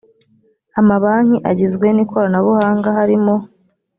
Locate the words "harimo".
2.97-3.35